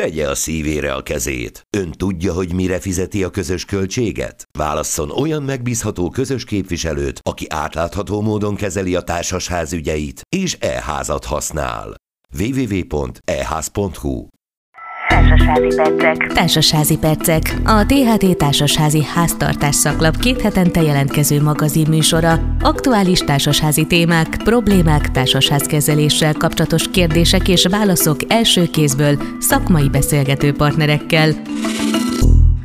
Tegye 0.00 0.28
a 0.28 0.34
szívére 0.34 0.94
a 0.94 1.02
kezét. 1.02 1.66
Ön 1.76 1.90
tudja, 1.90 2.32
hogy 2.32 2.54
mire 2.54 2.80
fizeti 2.80 3.24
a 3.24 3.30
közös 3.30 3.64
költséget? 3.64 4.48
Válasszon 4.58 5.10
olyan 5.10 5.42
megbízható 5.42 6.10
közös 6.10 6.44
képviselőt, 6.44 7.20
aki 7.22 7.46
átlátható 7.48 8.20
módon 8.20 8.54
kezeli 8.54 8.94
a 8.94 9.00
társasház 9.00 9.72
ügyeit, 9.72 10.20
és 10.36 10.56
e-házat 10.60 11.24
használ. 11.24 11.94
www.eház.hu 12.38 14.26
Társasházi 15.32 15.76
percek. 15.76 16.32
Társasházi 16.32 16.98
percek. 16.98 17.42
A 17.64 17.86
THT 17.86 18.36
Társasházi 18.36 19.04
Háztartás 19.04 19.74
szaklap 19.74 20.16
két 20.16 20.40
hetente 20.40 20.82
jelentkező 20.82 21.42
magazin 21.42 21.86
műsora. 21.88 22.38
Aktuális 22.60 23.18
társasházi 23.18 23.86
témák, 23.86 24.36
problémák, 24.44 25.10
társasházkezeléssel 25.10 26.32
kapcsolatos 26.32 26.90
kérdések 26.90 27.48
és 27.48 27.66
válaszok 27.70 28.16
első 28.28 28.66
kézből 28.66 29.22
szakmai 29.38 29.88
beszélgető 29.88 30.52
partnerekkel. 30.52 31.30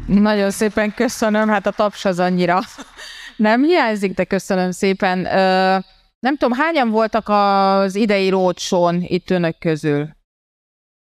Nagyon 0.05 0.51
szépen 0.51 0.93
köszönöm, 0.93 1.47
hát 1.47 1.67
a 1.67 1.71
taps 1.71 2.05
az 2.05 2.19
annyira 2.19 2.59
nem 3.35 3.63
hiányzik, 3.63 4.13
de 4.13 4.23
köszönöm 4.23 4.71
szépen. 4.71 5.25
Ö, 5.25 5.77
nem 6.19 6.37
tudom, 6.37 6.57
hányan 6.57 6.89
voltak 6.89 7.29
az 7.29 7.95
idei 7.95 8.29
rócsón 8.29 9.03
itt 9.07 9.29
önök 9.29 9.59
közül? 9.59 10.16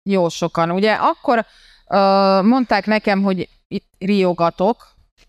Jó 0.03 0.29
sokan. 0.29 0.71
Ugye 0.71 0.93
akkor 0.93 1.39
uh, 1.39 1.47
mondták 2.43 2.87
nekem, 2.87 3.23
hogy 3.23 3.49
itt 3.69 3.89
riogatok 3.99 4.89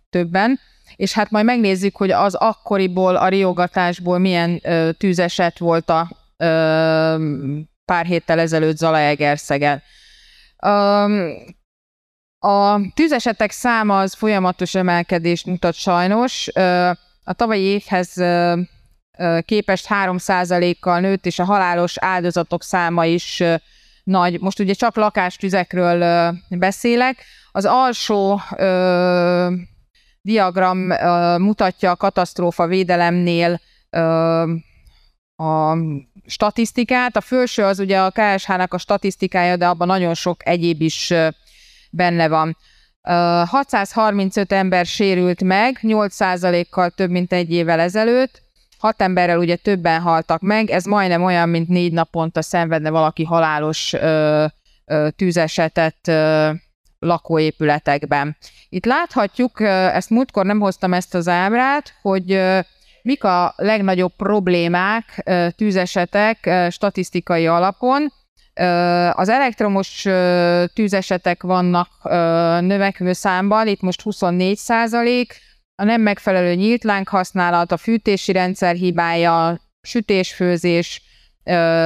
többen, 0.09 0.59
és 0.95 1.13
hát 1.13 1.29
majd 1.29 1.45
megnézzük, 1.45 1.95
hogy 1.95 2.11
az 2.11 2.35
akkoriból, 2.35 3.15
a 3.15 3.27
riogatásból 3.27 4.17
milyen 4.17 4.61
uh, 4.63 4.89
tűzeset 4.97 5.57
volt 5.57 5.89
a 5.89 6.01
uh, 6.37 7.21
pár 7.85 8.05
héttel 8.05 8.39
ezelőtt 8.39 8.77
Zalaegerszegen. 8.77 9.81
Um, 10.65 11.33
a 12.39 12.79
tűzesetek 12.93 13.51
száma 13.51 13.99
az 13.99 14.13
folyamatos 14.13 14.75
emelkedést 14.75 15.45
mutat 15.45 15.73
sajnos. 15.73 16.47
A 17.23 17.33
tavalyi 17.33 17.63
évhez 17.63 18.13
képest 19.45 19.87
3%-kal 19.89 20.99
nőtt, 20.99 21.25
és 21.25 21.39
a 21.39 21.43
halálos 21.43 21.97
áldozatok 21.97 22.63
száma 22.63 23.05
is 23.05 23.43
nagy. 24.03 24.39
Most 24.39 24.59
ugye 24.59 24.73
csak 24.73 24.95
lakástüzekről 24.95 26.31
beszélek. 26.49 27.23
Az 27.51 27.65
alsó 27.65 28.41
ö, 28.55 29.53
diagram 30.21 30.89
ö, 30.89 31.37
mutatja 31.37 31.91
a 31.91 31.95
katasztrófa 31.95 32.67
védelemnél 32.67 33.61
ö, 33.89 34.53
a 35.35 35.77
statisztikát. 36.25 37.15
A 37.15 37.21
felső 37.21 37.63
az 37.63 37.79
ugye 37.79 38.01
a 38.01 38.11
KSH-nak 38.11 38.73
a 38.73 38.77
statisztikája, 38.77 39.55
de 39.55 39.67
abban 39.67 39.87
nagyon 39.87 40.13
sok 40.13 40.47
egyéb 40.47 40.81
is 40.81 41.13
benne 41.91 42.27
van. 42.27 42.57
635 43.01 44.51
ember 44.51 44.85
sérült 44.85 45.43
meg, 45.43 45.79
8%-kal 45.81 46.89
több, 46.89 47.09
mint 47.09 47.33
egy 47.33 47.51
évvel 47.51 47.79
ezelőtt 47.79 48.41
hat 48.81 49.01
emberrel 49.01 49.39
ugye 49.39 49.55
többen 49.55 50.01
haltak 50.01 50.41
meg, 50.41 50.69
ez 50.69 50.85
majdnem 50.85 51.23
olyan, 51.23 51.49
mint 51.49 51.67
négy 51.67 51.93
naponta 51.93 52.41
szenvedne 52.41 52.89
valaki 52.89 53.23
halálos 53.23 53.93
ö, 53.93 54.45
ö, 54.85 55.07
tűzesetet 55.15 56.07
ö, 56.07 56.49
lakóépületekben. 56.99 58.37
Itt 58.69 58.85
láthatjuk, 58.85 59.61
ezt 59.61 60.09
múltkor 60.09 60.45
nem 60.45 60.59
hoztam 60.59 60.93
ezt 60.93 61.15
az 61.15 61.27
ábrát, 61.27 61.93
hogy 62.01 62.41
mik 63.01 63.23
a 63.23 63.53
legnagyobb 63.57 64.15
problémák, 64.15 65.31
tűzesetek 65.55 66.67
statisztikai 66.69 67.47
alapon. 67.47 68.13
Az 69.11 69.29
elektromos 69.29 70.05
tűzesetek 70.73 71.43
vannak 71.43 71.89
növekvő 72.61 73.13
számban, 73.13 73.67
itt 73.67 73.81
most 73.81 74.01
24 74.01 74.57
százalék, 74.57 75.41
a 75.81 75.83
nem 75.83 76.01
megfelelő 76.01 76.53
nyílt 76.53 76.83
láng 76.83 77.07
használat, 77.07 77.71
a 77.71 77.77
fűtési 77.77 78.31
rendszer 78.31 78.75
hibája, 78.75 79.59
sütésfőzés, 79.81 81.01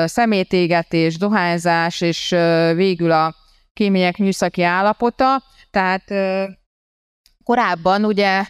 szemétégetés, 0.06 1.17
dohányzás, 1.17 2.01
és 2.01 2.29
végül 2.75 3.11
a 3.11 3.35
kémények 3.73 4.17
műszaki 4.17 4.63
állapota. 4.63 5.44
Tehát 5.72 6.03
korábban 7.44 8.06
ugye 8.06 8.44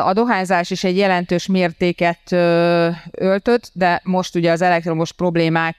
a 0.00 0.12
dohányzás 0.12 0.70
is 0.70 0.84
egy 0.84 0.96
jelentős 0.96 1.46
mértéket 1.46 2.32
öltött, 3.10 3.70
de 3.72 4.00
most 4.04 4.34
ugye 4.34 4.50
az 4.50 4.62
elektromos 4.62 5.12
problémák 5.12 5.76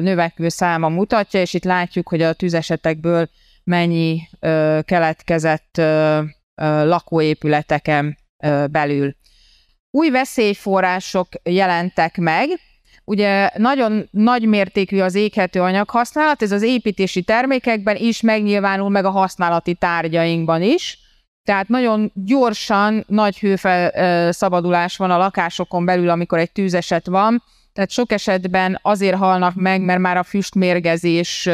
növekvő 0.00 0.48
száma 0.48 0.88
mutatja, 0.88 1.40
és 1.40 1.54
itt 1.54 1.64
látjuk, 1.64 2.08
hogy 2.08 2.22
a 2.22 2.32
tüzesetekből 2.32 3.28
mennyi 3.64 4.20
keletkezett 4.84 5.80
lakóépületeken 6.84 8.18
belül. 8.70 9.14
Új 9.90 10.10
veszélyforrások 10.10 11.28
jelentek 11.42 12.16
meg, 12.16 12.48
Ugye 13.04 13.50
nagyon 13.56 14.08
nagy 14.10 14.46
mértékű 14.46 15.00
az 15.00 15.14
éghető 15.14 15.62
anyaghasználat, 15.62 16.42
ez 16.42 16.52
az 16.52 16.62
építési 16.62 17.22
termékekben 17.22 17.96
is 17.96 18.20
megnyilvánul 18.20 18.88
meg 18.88 19.04
a 19.04 19.10
használati 19.10 19.74
tárgyainkban 19.74 20.62
is. 20.62 20.98
Tehát 21.44 21.68
nagyon 21.68 22.10
gyorsan 22.14 23.04
nagy 23.06 23.38
hőfelszabadulás 23.38 24.96
van 24.96 25.10
a 25.10 25.16
lakásokon 25.16 25.84
belül, 25.84 26.08
amikor 26.08 26.38
egy 26.38 26.52
tűzeset 26.52 27.06
van. 27.06 27.42
Tehát 27.72 27.90
sok 27.90 28.12
esetben 28.12 28.78
azért 28.82 29.16
halnak 29.16 29.54
meg, 29.54 29.80
mert 29.80 30.00
már 30.00 30.16
a 30.16 30.22
füstmérgezés 30.22 31.48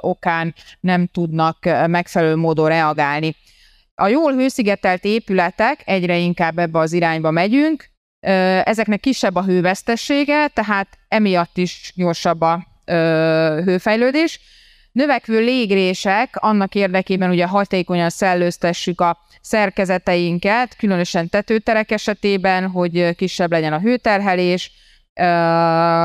okán 0.00 0.54
nem 0.80 1.06
tudnak 1.06 1.58
megfelelő 1.86 2.36
módon 2.36 2.68
reagálni. 2.68 3.36
A 4.02 4.08
jól 4.08 4.32
hőszigetelt 4.32 5.04
épületek, 5.04 5.82
egyre 5.84 6.16
inkább 6.16 6.58
ebbe 6.58 6.78
az 6.78 6.92
irányba 6.92 7.30
megyünk, 7.30 7.90
ezeknek 8.64 9.00
kisebb 9.00 9.34
a 9.34 9.44
hővesztessége, 9.44 10.48
tehát 10.48 10.88
emiatt 11.08 11.56
is 11.56 11.92
gyorsabb 11.96 12.40
a 12.40 12.66
hőfejlődés. 13.64 14.40
Növekvő 14.92 15.40
légrések 15.40 16.36
annak 16.36 16.74
érdekében 16.74 17.30
ugye 17.30 17.46
hatékonyan 17.46 18.10
szellőztessük 18.10 19.00
a 19.00 19.18
szerkezeteinket, 19.40 20.76
különösen 20.76 21.28
tetőterek 21.28 21.90
esetében, 21.90 22.70
hogy 22.70 23.14
kisebb 23.14 23.50
legyen 23.50 23.72
a 23.72 23.80
hőterhelés, 23.80 24.72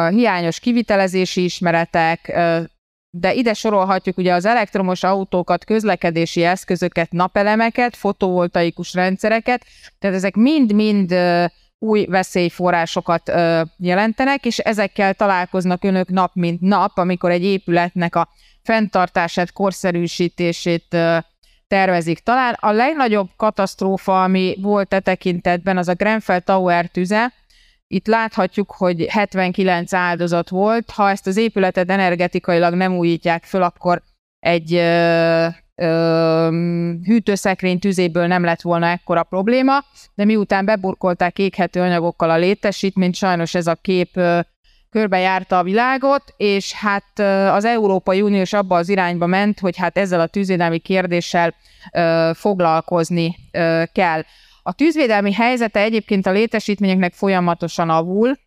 hiányos 0.10 0.60
kivitelezési 0.60 1.44
ismeretek, 1.44 2.40
de 3.10 3.34
ide 3.34 3.54
sorolhatjuk 3.54 4.18
ugye 4.18 4.34
az 4.34 4.46
elektromos 4.46 5.04
autókat, 5.04 5.66
közlekedési 5.66 6.44
eszközöket, 6.44 7.12
napelemeket, 7.12 7.96
fotovoltaikus 7.96 8.94
rendszereket, 8.94 9.66
tehát 10.00 10.16
ezek 10.16 10.36
mind-mind 10.36 11.16
új 11.80 12.06
veszélyforrásokat 12.06 13.32
jelentenek, 13.78 14.46
és 14.46 14.58
ezekkel 14.58 15.14
találkoznak 15.14 15.84
önök 15.84 16.10
nap 16.10 16.32
mint 16.34 16.62
nap, 16.62 16.98
amikor 16.98 17.32
egy 17.32 17.44
épületnek 17.44 18.16
a 18.16 18.30
fenntartását, 18.64 19.54
korszerűsítését 19.54 20.98
tervezik. 21.68 22.20
Talán 22.20 22.56
a 22.60 22.72
legnagyobb 22.72 23.30
katasztrófa, 23.36 24.24
ami 24.24 24.56
volt 24.62 24.94
e 24.94 25.00
tekintetben, 25.00 25.78
az 25.78 25.88
a 25.88 25.94
Grenfell 25.94 26.40
Tower 26.40 26.88
tüze, 26.88 27.34
itt 27.88 28.08
láthatjuk, 28.08 28.72
hogy 28.72 29.06
79 29.10 29.94
áldozat 29.94 30.50
volt. 30.50 30.92
Ha 30.92 31.10
ezt 31.10 31.28
az 31.28 31.38
épületet 31.38 31.90
energetikailag 31.90 32.74
nem 32.74 32.98
újítják 32.98 33.44
föl, 33.44 33.64
akkor 33.64 34.02
egy 34.40 34.74
ö, 34.74 35.48
ö, 35.76 36.48
hűtőszekrény 37.04 37.80
tüzéből 37.80 38.28
nem 38.28 38.44
lett 38.44 38.62
volna 38.62 38.88
ekkora 38.88 39.24
probléma, 39.24 39.84
de 40.16 40.26
miután 40.26 40.66
beburkolták 40.66 41.40
éghető 41.40 41.82
anyagokkal 41.82 42.30
a 42.30 42.38
létesítményt, 42.38 43.16
sajnos 43.16 43.56
ez 43.56 43.68
a 43.68 43.76
kép 43.76 44.10
ö, 44.14 44.40
körbejárta 44.90 45.58
a 45.58 45.64
világot, 45.64 46.34
és 46.38 46.74
hát 46.74 47.20
az 47.54 47.66
Európai 47.66 48.22
Unió 48.22 48.42
is 48.42 48.54
abba 48.54 48.76
az 48.76 48.90
irányba 48.90 49.26
ment, 49.26 49.60
hogy 49.60 49.78
hát 49.78 49.98
ezzel 49.98 50.20
a 50.20 50.28
tűzvédelmi 50.28 50.80
kérdéssel 50.80 51.54
ö, 51.92 52.32
foglalkozni 52.34 53.36
ö, 53.52 53.84
kell. 53.92 54.24
A 54.68 54.74
tűzvédelmi 54.74 55.34
helyzete 55.34 55.80
egyébként 55.80 56.26
a 56.26 56.32
létesítményeknek 56.32 57.14
folyamatosan 57.14 57.90
avul, 57.90 58.38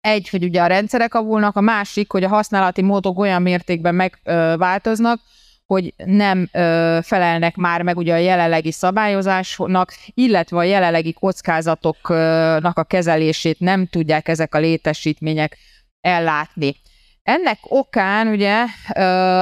egy, 0.00 0.28
hogy 0.28 0.44
ugye 0.44 0.62
a 0.62 0.66
rendszerek 0.66 1.14
avulnak, 1.14 1.56
a 1.56 1.60
másik, 1.60 2.12
hogy 2.12 2.24
a 2.24 2.28
használati 2.28 2.82
módok 2.82 3.18
olyan 3.18 3.42
mértékben 3.42 3.94
megváltoznak, 3.94 5.20
hogy 5.66 5.94
nem 5.96 6.48
ö, 6.52 6.98
felelnek 7.02 7.56
már 7.56 7.82
meg 7.82 7.96
ugye 7.96 8.12
a 8.14 8.16
jelenlegi 8.16 8.72
szabályozásnak, 8.72 9.92
illetve 10.14 10.56
a 10.56 10.62
jelenlegi 10.62 11.12
kockázatoknak 11.12 12.78
a 12.78 12.84
kezelését 12.84 13.60
nem 13.60 13.86
tudják 13.86 14.28
ezek 14.28 14.54
a 14.54 14.58
létesítmények 14.58 15.56
ellátni. 16.00 16.76
Ennek 17.22 17.58
okán 17.62 18.26
ugye, 18.26 18.64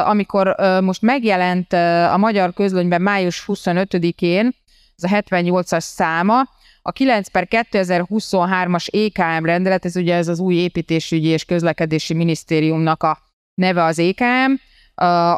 amikor 0.05 0.55
most 0.81 1.03
megjelent 1.03 1.73
a 2.13 2.17
magyar 2.17 2.53
közlönyben 2.53 3.03
május 3.03 3.45
25-én 3.47 4.55
ez 4.97 5.13
a 5.13 5.23
78-as 5.23 5.81
száma, 5.81 6.49
a 6.83 6.93
9 6.93 7.29
per 7.29 7.49
2023-as 7.51 8.89
EKM 9.05 9.45
rendelet, 9.45 9.85
ez 9.85 9.97
ugye 9.97 10.15
ez 10.15 10.29
az 10.29 10.39
új 10.39 10.55
építésügyi 10.55 11.29
és 11.29 11.45
közlekedési 11.45 12.15
minisztériumnak 12.15 13.03
a 13.03 13.19
neve 13.55 13.85
az 13.85 13.99
EKM, 13.99 14.53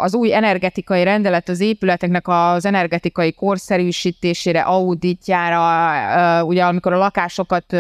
az 0.01 0.15
új 0.15 0.35
energetikai 0.35 1.03
rendelet 1.05 1.49
az 1.49 1.61
épületeknek 1.61 2.29
az 2.29 2.65
energetikai 2.65 3.33
korszerűsítésére, 3.33 4.61
auditjára, 4.61 6.45
ugye 6.45 6.65
amikor 6.65 6.93
a 6.93 6.99
lakásokat 6.99 7.77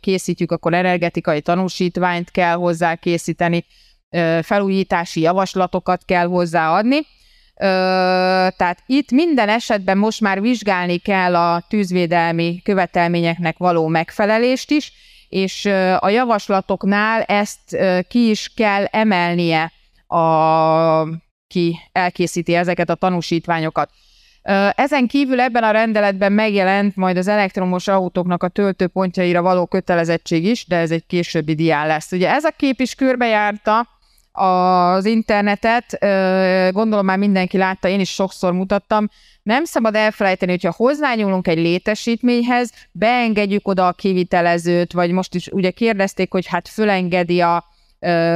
készítjük, 0.00 0.52
akkor 0.52 0.74
energetikai 0.74 1.40
tanúsítványt 1.40 2.30
kell 2.30 2.54
hozzá 2.54 2.94
készíteni, 2.94 3.64
felújítási 4.42 5.20
javaslatokat 5.20 6.04
kell 6.04 6.26
hozzáadni. 6.26 6.98
Tehát 8.56 8.82
itt 8.86 9.10
minden 9.10 9.48
esetben 9.48 9.98
most 9.98 10.20
már 10.20 10.40
vizsgálni 10.40 10.98
kell 10.98 11.36
a 11.36 11.64
tűzvédelmi 11.68 12.60
követelményeknek 12.64 13.58
való 13.58 13.86
megfelelést 13.86 14.70
is, 14.70 14.92
és 15.28 15.64
a 15.98 16.08
javaslatoknál 16.08 17.22
ezt 17.22 17.76
ki 18.08 18.30
is 18.30 18.52
kell 18.56 18.84
emelnie 18.84 19.72
a, 20.06 21.06
ki 21.46 21.78
elkészíti 21.92 22.54
ezeket 22.54 22.90
a 22.90 22.94
tanúsítványokat. 22.94 23.90
Ezen 24.74 25.06
kívül 25.06 25.40
ebben 25.40 25.62
a 25.62 25.70
rendeletben 25.70 26.32
megjelent 26.32 26.96
majd 26.96 27.16
az 27.16 27.28
elektromos 27.28 27.88
autóknak 27.88 28.42
a 28.42 28.48
töltőpontjaira 28.48 29.42
való 29.42 29.66
kötelezettség 29.66 30.44
is, 30.44 30.66
de 30.66 30.76
ez 30.76 30.90
egy 30.90 31.06
későbbi 31.06 31.54
dián 31.54 31.86
lesz. 31.86 32.12
Ugye 32.12 32.30
ez 32.30 32.44
a 32.44 32.50
kép 32.56 32.80
is 32.80 32.94
körbejárta 32.94 33.88
az 34.32 35.04
internetet, 35.04 35.98
gondolom 36.72 37.04
már 37.04 37.18
mindenki 37.18 37.56
látta, 37.56 37.88
én 37.88 38.00
is 38.00 38.10
sokszor 38.10 38.52
mutattam, 38.52 39.08
nem 39.42 39.64
szabad 39.64 39.94
elfelejteni, 39.94 40.50
hogyha 40.50 40.74
hozzányúlunk 40.76 41.48
egy 41.48 41.58
létesítményhez, 41.58 42.72
beengedjük 42.92 43.68
oda 43.68 43.86
a 43.86 43.92
kivitelezőt, 43.92 44.92
vagy 44.92 45.10
most 45.10 45.34
is 45.34 45.46
ugye 45.46 45.70
kérdezték, 45.70 46.32
hogy 46.32 46.46
hát 46.46 46.68
fölengedi 46.68 47.40
a 47.40 47.64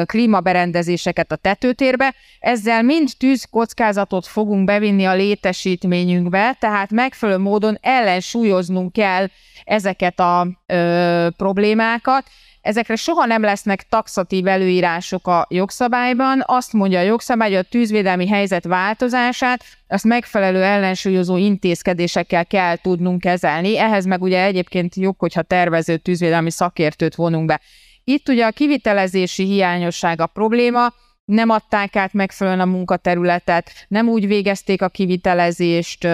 klímaberendezéseket 0.04 1.32
a 1.32 1.36
tetőtérbe, 1.36 2.14
ezzel 2.38 2.82
mind 2.82 3.08
tűzkockázatot 3.18 4.26
fogunk 4.26 4.64
bevinni 4.64 5.04
a 5.04 5.14
létesítményünkbe, 5.14 6.56
tehát 6.60 6.90
megfelelő 6.90 7.38
módon 7.38 7.78
ellensúlyoznunk 7.80 8.92
kell 8.92 9.26
ezeket 9.64 10.20
a 10.20 10.46
ö, 10.66 11.28
problémákat, 11.36 12.24
Ezekre 12.66 12.96
soha 12.96 13.24
nem 13.24 13.42
lesznek 13.42 13.88
taxatív 13.88 14.46
előírások 14.46 15.26
a 15.26 15.46
jogszabályban. 15.50 16.42
Azt 16.46 16.72
mondja 16.72 16.98
a 16.98 17.02
jogszabály, 17.02 17.48
hogy 17.48 17.58
a 17.58 17.68
tűzvédelmi 17.70 18.28
helyzet 18.28 18.64
változását 18.64 19.64
azt 19.88 20.04
megfelelő 20.04 20.62
ellensúlyozó 20.62 21.36
intézkedésekkel 21.36 22.46
kell 22.46 22.76
tudnunk 22.76 23.20
kezelni. 23.20 23.78
Ehhez 23.78 24.04
meg 24.04 24.22
ugye 24.22 24.44
egyébként 24.44 24.94
jobb, 24.94 25.14
hogyha 25.18 25.42
tervező 25.42 25.96
tűzvédelmi 25.96 26.50
szakértőt 26.50 27.14
vonunk 27.14 27.46
be. 27.46 27.60
Itt 28.04 28.28
ugye 28.28 28.46
a 28.46 28.50
kivitelezési 28.50 29.44
hiányosság 29.44 30.20
a 30.20 30.26
probléma, 30.26 30.92
nem 31.24 31.50
adták 31.50 31.96
át 31.96 32.12
megfelelően 32.12 32.68
a 32.68 32.70
munkaterületet, 32.70 33.70
nem 33.88 34.08
úgy 34.08 34.26
végezték 34.26 34.82
a 34.82 34.88
kivitelezést, 34.88 36.04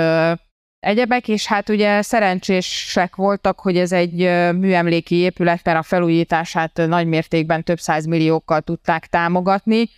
egyebek, 0.82 1.28
és 1.28 1.46
hát 1.46 1.68
ugye 1.68 2.02
szerencsések 2.02 3.16
voltak, 3.16 3.60
hogy 3.60 3.76
ez 3.76 3.92
egy 3.92 4.16
műemléki 4.54 5.14
épület, 5.14 5.60
mert 5.64 5.78
a 5.78 5.82
felújítását 5.82 6.76
nagy 6.86 7.06
mértékben 7.06 7.64
több 7.64 7.78
milliókkal 8.08 8.60
tudták 8.60 9.06
támogatni, 9.06 9.88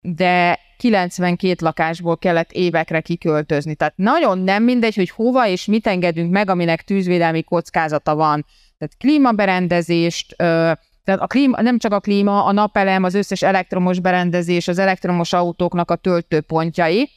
de 0.00 0.58
92 0.76 1.54
lakásból 1.64 2.18
kellett 2.18 2.52
évekre 2.52 3.00
kiköltözni. 3.00 3.74
Tehát 3.74 3.96
nagyon 3.96 4.38
nem 4.38 4.62
mindegy, 4.62 4.94
hogy 4.94 5.10
hova 5.10 5.46
és 5.46 5.64
mit 5.64 5.86
engedünk 5.86 6.30
meg, 6.30 6.50
aminek 6.50 6.82
tűzvédelmi 6.82 7.42
kockázata 7.42 8.14
van. 8.14 8.46
Tehát 8.78 8.96
klímaberendezést, 8.98 10.36
tehát 10.36 11.20
a 11.20 11.26
klíma, 11.26 11.62
nem 11.62 11.78
csak 11.78 11.92
a 11.92 12.00
klíma, 12.00 12.44
a 12.44 12.52
napelem, 12.52 13.04
az 13.04 13.14
összes 13.14 13.42
elektromos 13.42 14.00
berendezés, 14.00 14.68
az 14.68 14.78
elektromos 14.78 15.32
autóknak 15.32 15.90
a 15.90 15.96
töltőpontjai, 15.96 17.10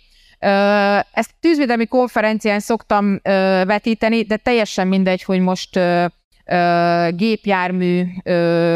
ezt 1.11 1.31
tűzvédelmi 1.39 1.85
konferencián 1.85 2.59
szoktam 2.59 3.19
vetíteni, 3.65 4.23
de 4.23 4.37
teljesen 4.37 4.87
mindegy, 4.87 5.23
hogy 5.23 5.39
most 5.39 5.79
gépjármű 7.09 8.05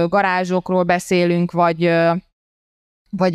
garázsokról 0.07 0.83
beszélünk, 0.83 1.51
vagy, 1.51 1.93
vagy 3.09 3.33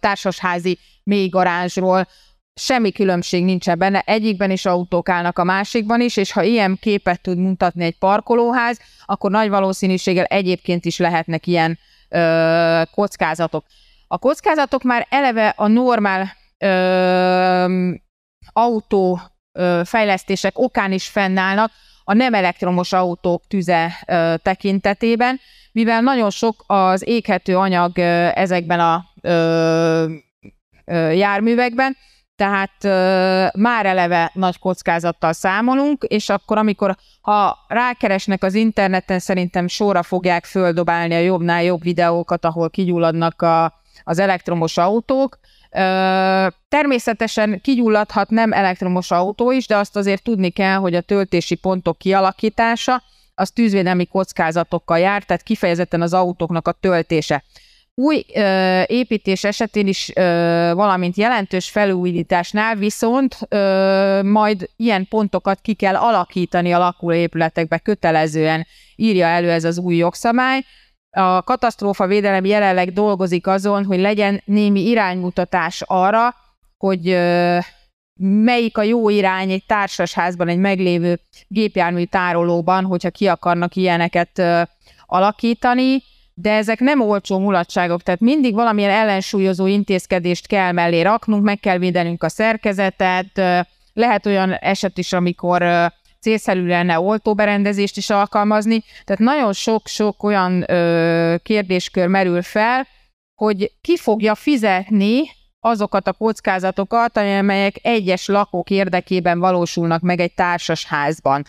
társasházi 0.00 0.78
mély 1.02 1.28
garázsról, 1.28 2.06
semmi 2.54 2.92
különbség 2.92 3.44
nincsen 3.44 3.78
benne, 3.78 4.00
egyikben 4.06 4.50
is 4.50 4.66
autók 4.66 5.08
állnak, 5.08 5.38
a 5.38 5.44
másikban 5.44 6.00
is, 6.00 6.16
és 6.16 6.32
ha 6.32 6.42
ilyen 6.42 6.78
képet 6.80 7.20
tud 7.20 7.38
mutatni 7.38 7.84
egy 7.84 7.98
parkolóház, 7.98 8.80
akkor 9.04 9.30
nagy 9.30 9.48
valószínűséggel 9.48 10.24
egyébként 10.24 10.84
is 10.84 10.98
lehetnek 10.98 11.46
ilyen 11.46 11.78
ö, 12.08 12.82
kockázatok. 12.94 13.64
A 14.08 14.18
kockázatok 14.18 14.82
már 14.82 15.06
eleve 15.10 15.54
a 15.56 15.66
normál 15.66 16.36
ö, 16.64 17.82
okán 20.52 20.92
is 20.92 21.08
fennállnak 21.08 21.70
a 22.04 22.12
nem 22.12 22.34
elektromos 22.34 22.92
autók 22.92 23.42
tüze 23.48 24.02
ö, 24.06 24.34
tekintetében, 24.42 25.40
mivel 25.72 26.00
nagyon 26.00 26.30
sok 26.30 26.64
az 26.66 27.06
éghető 27.06 27.56
anyag 27.56 27.98
ö, 27.98 28.28
ezekben 28.34 28.80
a 28.80 29.04
ö, 29.20 30.12
ö, 30.84 31.10
járművekben, 31.10 31.96
tehát 32.36 32.84
ö, 32.84 33.46
már 33.58 33.86
eleve 33.86 34.30
nagy 34.34 34.58
kockázattal 34.58 35.32
számolunk, 35.32 36.02
és 36.02 36.28
akkor, 36.28 36.58
amikor 36.58 36.96
ha 37.20 37.58
rákeresnek 37.68 38.42
az 38.42 38.54
interneten, 38.54 39.18
szerintem 39.18 39.66
sorra 39.68 40.02
fogják 40.02 40.44
földobálni 40.44 41.14
a 41.14 41.18
jobbnál 41.18 41.62
jobb 41.62 41.82
videókat, 41.82 42.44
ahol 42.44 42.70
kigyulladnak 42.70 43.42
a, 43.42 43.82
az 44.04 44.18
elektromos 44.18 44.76
autók, 44.76 45.38
Természetesen 46.68 47.60
kigyulladhat 47.60 48.30
nem 48.30 48.52
elektromos 48.52 49.10
autó 49.10 49.50
is, 49.50 49.66
de 49.66 49.76
azt 49.76 49.96
azért 49.96 50.22
tudni 50.22 50.50
kell, 50.50 50.76
hogy 50.76 50.94
a 50.94 51.00
töltési 51.00 51.54
pontok 51.54 51.98
kialakítása 51.98 53.02
az 53.34 53.50
tűzvédelmi 53.50 54.06
kockázatokkal 54.06 54.98
jár, 54.98 55.22
tehát 55.22 55.42
kifejezetten 55.42 56.02
az 56.02 56.14
autóknak 56.14 56.68
a 56.68 56.72
töltése. 56.72 57.44
Új 57.94 58.24
ö, 58.34 58.82
építés 58.86 59.44
esetén 59.44 59.86
is, 59.86 60.10
ö, 60.14 60.22
valamint 60.74 61.16
jelentős 61.16 61.70
felújításnál 61.70 62.74
viszont 62.74 63.38
ö, 63.48 64.20
majd 64.22 64.68
ilyen 64.76 65.06
pontokat 65.08 65.60
ki 65.60 65.74
kell 65.74 65.96
alakítani 65.96 66.72
a 66.72 66.78
lakóépületekbe 66.78 67.78
kötelezően, 67.78 68.66
írja 68.96 69.26
elő 69.26 69.50
ez 69.50 69.64
az 69.64 69.78
új 69.78 69.96
jogszabály, 69.96 70.64
a 71.14 71.42
katasztrófa 71.42 72.06
védelem 72.06 72.44
jelenleg 72.44 72.92
dolgozik 72.92 73.46
azon, 73.46 73.84
hogy 73.84 73.98
legyen 73.98 74.42
némi 74.44 74.88
iránymutatás 74.88 75.82
arra, 75.86 76.34
hogy 76.76 77.18
melyik 78.20 78.78
a 78.78 78.82
jó 78.82 79.08
irány 79.08 79.50
egy 79.50 79.64
társasházban, 79.66 80.48
egy 80.48 80.58
meglévő 80.58 81.20
gépjármű 81.48 82.04
tárolóban, 82.04 82.84
hogyha 82.84 83.10
ki 83.10 83.26
akarnak 83.26 83.76
ilyeneket 83.76 84.42
alakítani, 85.06 86.02
de 86.34 86.52
ezek 86.52 86.80
nem 86.80 87.00
olcsó 87.00 87.38
mulatságok, 87.38 88.02
tehát 88.02 88.20
mindig 88.20 88.54
valamilyen 88.54 88.90
ellensúlyozó 88.90 89.66
intézkedést 89.66 90.46
kell 90.46 90.72
mellé 90.72 91.00
raknunk, 91.00 91.44
meg 91.44 91.60
kell 91.60 91.78
védenünk 91.78 92.22
a 92.22 92.28
szerkezetet, 92.28 93.40
lehet 93.92 94.26
olyan 94.26 94.52
eset 94.52 94.98
is, 94.98 95.12
amikor 95.12 95.62
célszerű 96.24 96.66
lenne 96.66 97.00
oltóberendezést 97.00 97.96
is 97.96 98.10
alkalmazni. 98.10 98.82
Tehát 99.04 99.22
nagyon 99.22 99.52
sok-sok 99.52 100.22
olyan 100.22 100.70
ö, 100.70 101.36
kérdéskör 101.42 102.06
merül 102.06 102.42
fel, 102.42 102.86
hogy 103.34 103.72
ki 103.80 103.96
fogja 103.96 104.34
fizetni 104.34 105.22
azokat 105.60 106.08
a 106.08 106.12
kockázatokat, 106.12 107.16
amelyek 107.16 107.74
egyes 107.82 108.26
lakók 108.26 108.70
érdekében 108.70 109.38
valósulnak 109.38 110.00
meg 110.00 110.20
egy 110.20 110.34
társas 110.34 110.84
házban. 110.84 111.44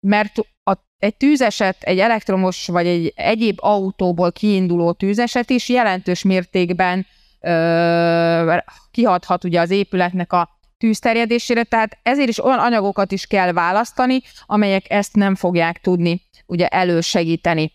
Mert 0.00 0.32
a, 0.62 0.72
egy 0.98 1.16
tűzeset, 1.16 1.76
egy 1.80 1.98
elektromos 1.98 2.66
vagy 2.66 2.86
egy 2.86 3.12
egyéb 3.16 3.56
autóból 3.60 4.32
kiinduló 4.32 4.92
tűzeset 4.92 5.50
is 5.50 5.68
jelentős 5.68 6.22
mértékben 6.22 7.06
ö, 7.40 8.56
kihathat 8.90 9.44
ugye 9.44 9.60
az 9.60 9.70
épületnek 9.70 10.32
a 10.32 10.55
tűzterjedésére, 10.78 11.62
tehát 11.62 11.98
ezért 12.02 12.28
is 12.28 12.44
olyan 12.44 12.58
anyagokat 12.58 13.12
is 13.12 13.26
kell 13.26 13.52
választani, 13.52 14.20
amelyek 14.46 14.90
ezt 14.90 15.14
nem 15.14 15.34
fogják 15.34 15.80
tudni 15.80 16.22
ugye 16.46 16.66
elősegíteni. 16.66 17.72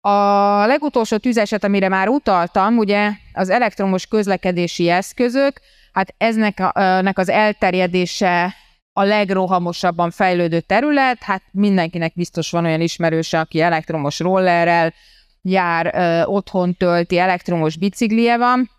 A 0.00 0.66
legutolsó 0.66 1.16
tűzeset, 1.16 1.64
amire 1.64 1.88
már 1.88 2.08
utaltam, 2.08 2.78
ugye 2.78 3.12
az 3.32 3.48
elektromos 3.48 4.06
közlekedési 4.06 4.88
eszközök, 4.88 5.60
hát 5.92 6.14
eznek 6.18 6.60
a, 6.60 7.00
nek 7.00 7.18
az 7.18 7.28
elterjedése 7.28 8.54
a 8.92 9.02
legrohamosabban 9.02 10.10
fejlődő 10.10 10.60
terület, 10.60 11.22
hát 11.22 11.42
mindenkinek 11.50 12.12
biztos 12.14 12.50
van 12.50 12.64
olyan 12.64 12.80
ismerőse, 12.80 13.40
aki 13.40 13.60
elektromos 13.60 14.18
rollerrel 14.18 14.94
jár, 15.42 15.94
ö, 15.94 16.24
otthon 16.24 16.74
tölti, 16.74 17.18
elektromos 17.18 17.76
biciklije 17.76 18.36
van, 18.36 18.70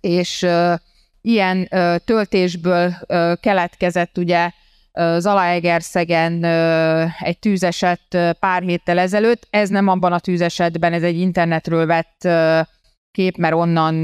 és 0.00 0.42
ö, 0.42 0.74
ilyen 1.20 1.66
ö, 1.70 1.94
töltésből 2.04 2.94
ö, 3.06 3.32
keletkezett 3.40 4.18
ugye 4.18 4.50
Zalaegerszegen 5.18 6.44
egy 7.18 7.38
tűzeset 7.38 8.00
pár 8.40 8.62
héttel 8.62 8.98
ezelőtt. 8.98 9.46
Ez 9.50 9.68
nem 9.68 9.88
abban 9.88 10.12
a 10.12 10.18
tűzesetben, 10.18 10.92
ez 10.92 11.02
egy 11.02 11.18
internetről 11.18 11.86
vett 11.86 12.28
kép, 13.10 13.36
mert 13.36 13.54
onnan 13.54 13.94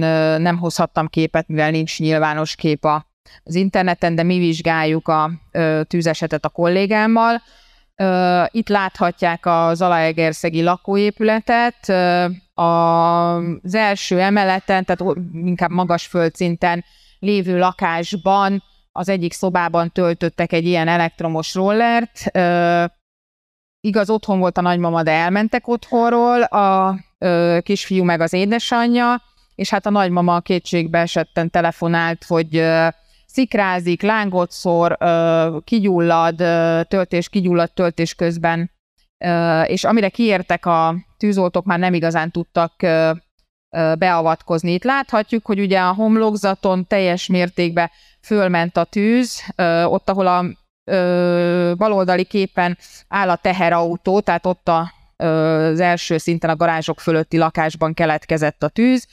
nem 0.41 0.59
hozhattam 0.59 1.07
képet, 1.07 1.49
mivel 1.49 1.71
nincs 1.71 1.99
nyilvános 1.99 2.55
kép 2.55 2.85
a, 2.85 3.07
az 3.45 3.55
interneten, 3.55 4.15
de 4.15 4.23
mi 4.23 4.39
vizsgáljuk 4.39 5.09
a 5.09 5.31
tűzesetet 5.83 6.45
a 6.45 6.49
kollégámmal. 6.49 7.43
Itt 8.51 8.69
láthatják 8.69 9.47
a 9.47 9.71
Zalaegerszegi 9.75 10.63
lakóépületet, 10.63 11.89
az 12.55 13.75
első 13.75 14.21
emeleten, 14.21 14.85
tehát 14.85 15.17
inkább 15.33 15.71
magas 15.71 16.07
földszinten 16.07 16.85
lévő 17.26 17.59
lakásban 17.59 18.62
az 18.92 19.09
egyik 19.09 19.33
szobában 19.33 19.92
töltöttek 19.92 20.52
egy 20.52 20.66
ilyen 20.66 20.88
elektromos 20.88 21.54
rollert. 21.54 22.25
Igaz, 23.80 24.11
otthon 24.11 24.38
volt 24.38 24.59
a 24.59 24.61
nagymama, 24.61 25.02
de 25.02 25.11
elmentek 25.11 25.68
otthonról, 25.68 26.42
a 26.42 26.97
kisfiú 27.61 28.04
meg 28.04 28.21
az 28.21 28.33
édesanyja, 28.33 29.23
és 29.54 29.71
hát 29.71 29.87
a 29.87 29.90
nagymama 29.90 30.40
kétségbe 30.40 30.99
esetten 30.99 31.50
telefonált, 31.50 32.25
hogy 32.25 32.64
szikrázik, 33.26 34.02
lángot 34.02 34.50
szor, 34.50 34.99
kigyullad, 35.64 36.37
töltés, 36.88 37.28
kigyullad 37.28 37.73
töltés 37.73 38.14
közben, 38.14 38.71
és 39.64 39.85
amire 39.85 40.09
kiértek 40.09 40.66
a 40.66 40.95
tűzoltók, 41.16 41.64
már 41.64 41.78
nem 41.78 41.95
igazán 41.95 42.30
tudtak 42.30 42.73
beavatkozni. 43.71 44.73
Itt 44.73 44.85
láthatjuk, 44.85 45.47
hogy 45.47 45.61
ugye 45.61 45.81
a 45.81 45.95
homlokzaton 45.95 46.87
teljes 46.87 47.27
mértékben 47.27 47.91
fölment 48.21 48.77
a 48.77 48.85
tűz, 48.85 49.43
ott, 49.85 50.09
ahol 50.09 50.27
a 50.27 50.45
baloldali 51.77 52.25
képen 52.25 52.79
áll 53.09 53.31
a 53.31 53.37
teherautó, 53.37 54.21
tehát 54.21 54.47
ott 54.47 54.69
a, 54.69 54.93
az 55.25 55.81
első 55.81 56.19
szinten 56.19 56.51
a 56.51 56.57
garázsok 56.57 57.01
fölötti 57.01 57.37
lakásban 57.37 57.95
keletkezett 57.95 58.63
a 58.63 58.69
tűz, 58.69 59.07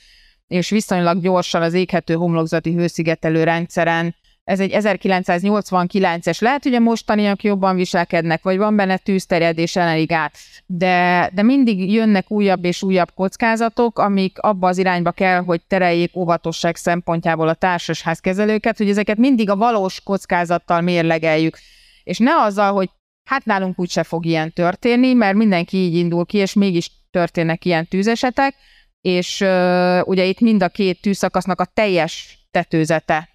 és 0.46 0.70
viszonylag 0.70 1.20
gyorsan 1.20 1.62
az 1.62 1.74
éghető 1.74 2.14
homlokzati 2.14 2.74
hőszigetelő 2.74 3.44
rendszeren 3.44 4.14
ez 4.44 4.60
egy 4.60 4.70
1989-es, 4.74 6.40
lehet, 6.40 6.62
hogy 6.62 6.74
a 6.74 6.80
mostaniak 6.80 7.42
jobban 7.42 7.76
viselkednek, 7.76 8.42
vagy 8.42 8.56
van 8.56 8.76
benne 8.76 8.96
tűzterjedés 8.96 9.76
elég 9.76 10.12
át, 10.12 10.36
de, 10.66 11.30
de 11.34 11.42
mindig 11.42 11.92
jönnek 11.92 12.30
újabb 12.30 12.64
és 12.64 12.82
újabb 12.82 13.10
kockázatok, 13.14 13.98
amik 13.98 14.38
abba 14.38 14.68
az 14.68 14.78
irányba 14.78 15.10
kell, 15.10 15.42
hogy 15.42 15.62
tereljék 15.68 16.16
óvatosság 16.16 16.76
szempontjából 16.76 17.48
a 17.48 17.54
társasházkezelőket, 17.54 18.76
hogy 18.76 18.88
ezeket 18.88 19.16
mindig 19.16 19.50
a 19.50 19.56
valós 19.56 20.00
kockázattal 20.00 20.80
mérlegeljük, 20.80 21.58
és 22.02 22.18
ne 22.18 22.42
azzal, 22.42 22.72
hogy 22.72 22.90
hát 23.24 23.44
nálunk 23.44 23.78
úgyse 23.78 24.02
fog 24.02 24.24
ilyen 24.24 24.52
történni, 24.52 25.12
mert 25.12 25.36
mindenki 25.36 25.76
így 25.76 25.94
indul 25.94 26.26
ki, 26.26 26.38
és 26.38 26.52
mégis 26.52 26.90
történnek 27.10 27.64
ilyen 27.64 27.86
tűzesetek, 27.86 28.54
és 29.00 29.40
uh, 29.40 30.08
ugye 30.08 30.24
itt 30.24 30.40
mind 30.40 30.62
a 30.62 30.68
két 30.68 31.00
tűzszakasznak 31.00 31.60
a 31.60 31.64
teljes 31.74 32.38
tetőzete 32.50 33.33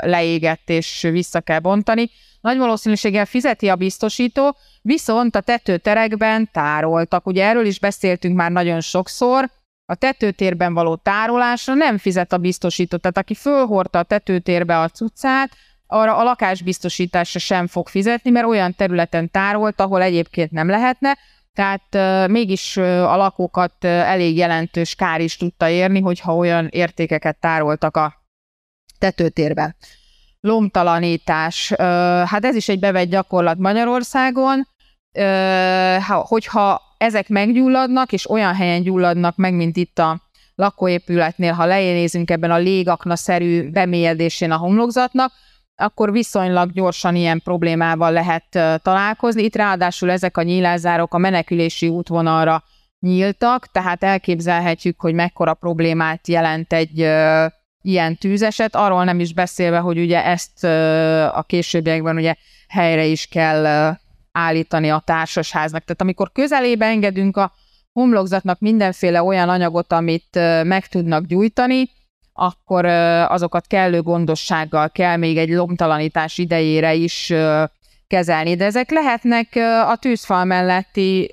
leégett 0.00 0.70
és 0.70 1.00
vissza 1.10 1.40
kell 1.40 1.58
bontani. 1.58 2.10
Nagy 2.40 2.58
valószínűséggel 2.58 3.26
fizeti 3.26 3.68
a 3.68 3.76
biztosító, 3.76 4.56
viszont 4.82 5.36
a 5.36 5.40
tetőterekben 5.40 6.48
tároltak. 6.52 7.26
Ugye 7.26 7.44
erről 7.44 7.66
is 7.66 7.78
beszéltünk 7.78 8.36
már 8.36 8.50
nagyon 8.50 8.80
sokszor, 8.80 9.50
a 9.86 9.94
tetőtérben 9.94 10.74
való 10.74 10.96
tárolásra 10.96 11.74
nem 11.74 11.98
fizet 11.98 12.32
a 12.32 12.38
biztosító. 12.38 12.96
Tehát 12.96 13.18
aki 13.18 13.34
fölhordta 13.34 13.98
a 13.98 14.02
tetőtérbe 14.02 14.78
a 14.78 14.88
cuccát, 14.88 15.50
arra 15.86 16.16
a 16.16 16.22
lakásbiztosításra 16.22 17.38
sem 17.38 17.66
fog 17.66 17.88
fizetni, 17.88 18.30
mert 18.30 18.46
olyan 18.46 18.74
területen 18.74 19.30
tárolt, 19.30 19.80
ahol 19.80 20.02
egyébként 20.02 20.50
nem 20.50 20.68
lehetne, 20.68 21.18
tehát 21.54 21.82
uh, 21.94 22.28
mégis 22.28 22.76
uh, 22.76 22.84
a 23.12 23.16
lakókat 23.16 23.74
uh, 23.82 23.90
elég 23.90 24.36
jelentős 24.36 24.94
kár 24.94 25.20
is 25.20 25.36
tudta 25.36 25.68
érni, 25.68 26.00
hogyha 26.00 26.36
olyan 26.36 26.68
értékeket 26.70 27.36
tároltak 27.40 27.96
a 27.96 28.21
tetőtérbe. 29.02 29.76
Lomtalanítás, 30.40 31.72
hát 32.26 32.44
ez 32.44 32.54
is 32.54 32.68
egy 32.68 32.78
bevett 32.78 33.08
gyakorlat 33.08 33.58
Magyarországon, 33.58 34.66
hogyha 36.04 36.80
ezek 36.98 37.28
meggyulladnak, 37.28 38.12
és 38.12 38.30
olyan 38.30 38.54
helyen 38.54 38.82
gyulladnak 38.82 39.36
meg, 39.36 39.54
mint 39.54 39.76
itt 39.76 39.98
a 39.98 40.20
lakóépületnél, 40.54 41.52
ha 41.52 41.64
lenézünk 41.64 42.30
ebben 42.30 42.50
a 42.50 42.56
légakna-szerű 42.56 43.70
bemélyedésén 43.70 44.50
a 44.50 44.56
homlokzatnak, 44.56 45.32
akkor 45.74 46.12
viszonylag 46.12 46.72
gyorsan 46.72 47.14
ilyen 47.14 47.40
problémával 47.44 48.12
lehet 48.12 48.80
találkozni. 48.82 49.42
Itt 49.42 49.56
ráadásul 49.56 50.10
ezek 50.10 50.36
a 50.36 50.42
nyílázárok 50.42 51.14
a 51.14 51.18
menekülési 51.18 51.88
útvonalra 51.88 52.62
nyíltak, 53.00 53.66
tehát 53.66 54.04
elképzelhetjük, 54.04 55.00
hogy 55.00 55.14
mekkora 55.14 55.54
problémát 55.54 56.28
jelent 56.28 56.72
egy 56.72 57.08
ilyen 57.82 58.16
tűzeset, 58.16 58.74
arról 58.74 59.04
nem 59.04 59.20
is 59.20 59.34
beszélve, 59.34 59.78
hogy 59.78 59.98
ugye 59.98 60.24
ezt 60.24 60.64
a 61.34 61.44
későbbiekben 61.46 62.16
ugye 62.16 62.34
helyre 62.68 63.04
is 63.04 63.26
kell 63.26 63.96
állítani 64.32 64.90
a 64.90 65.02
társasháznak. 65.04 65.84
Tehát 65.84 66.00
amikor 66.00 66.32
közelébe 66.32 66.86
engedünk 66.86 67.36
a 67.36 67.52
homlokzatnak 67.92 68.60
mindenféle 68.60 69.22
olyan 69.22 69.48
anyagot, 69.48 69.92
amit 69.92 70.34
meg 70.62 70.86
tudnak 70.86 71.26
gyújtani, 71.26 71.90
akkor 72.32 72.84
azokat 73.28 73.66
kellő 73.66 74.02
gondossággal 74.02 74.90
kell 74.90 75.16
még 75.16 75.36
egy 75.36 75.50
lomtalanítás 75.50 76.38
idejére 76.38 76.94
is 76.94 77.32
kezelni. 78.06 78.54
De 78.54 78.64
ezek 78.64 78.90
lehetnek 78.90 79.48
a 79.88 79.96
tűzfal 79.96 80.44
melletti 80.44 81.30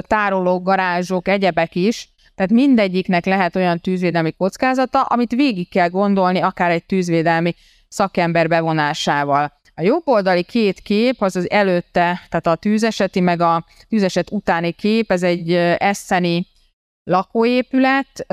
tárolók, 0.00 0.62
garázsok, 0.62 1.28
egyebek 1.28 1.74
is, 1.74 2.08
tehát 2.40 2.54
mindegyiknek 2.54 3.24
lehet 3.24 3.56
olyan 3.56 3.80
tűzvédelmi 3.80 4.32
kockázata, 4.32 5.02
amit 5.02 5.30
végig 5.30 5.68
kell 5.68 5.88
gondolni 5.88 6.40
akár 6.40 6.70
egy 6.70 6.84
tűzvédelmi 6.84 7.54
szakember 7.88 8.48
bevonásával. 8.48 9.52
A 9.74 9.82
jobb 9.82 10.02
oldali 10.04 10.42
két 10.42 10.80
kép, 10.80 11.22
az 11.22 11.36
az 11.36 11.50
előtte, 11.50 12.20
tehát 12.28 12.46
a 12.46 12.54
tűzeseti, 12.54 13.20
meg 13.20 13.40
a 13.40 13.64
tűzeset 13.88 14.30
utáni 14.30 14.72
kép, 14.72 15.10
ez 15.10 15.22
egy 15.22 15.52
eszeni 15.78 16.46
lakóépület. 17.02 18.24